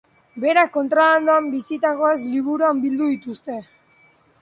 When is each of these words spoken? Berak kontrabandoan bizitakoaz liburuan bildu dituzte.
Berak 0.45 0.71
kontrabandoan 0.77 1.51
bizitakoaz 1.57 2.17
liburuan 2.33 2.83
bildu 2.89 3.15
dituzte. 3.15 3.63